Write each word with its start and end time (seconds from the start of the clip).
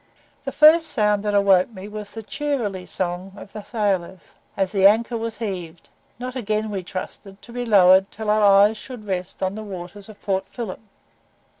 The 0.45 0.51
first 0.51 0.87
sound 0.87 1.21
that 1.21 1.35
awoke 1.35 1.71
me 1.73 1.87
was 1.87 2.09
the 2.13 2.23
"cheerily" 2.23 2.87
song 2.87 3.33
of 3.37 3.53
the 3.53 3.61
sailors, 3.61 4.33
as 4.57 4.71
the 4.71 4.87
anchor 4.87 5.15
was 5.15 5.37
heaved 5.37 5.89
not 6.17 6.35
again, 6.35 6.71
we 6.71 6.81
trusted, 6.81 7.39
to 7.43 7.53
be 7.53 7.65
lowered 7.67 8.09
till 8.09 8.31
our 8.31 8.41
eyes 8.63 8.77
should 8.77 9.05
rest 9.05 9.43
on 9.43 9.53
the 9.53 9.61
waters 9.61 10.09
of 10.09 10.19
Port 10.23 10.47
Philip. 10.47 10.79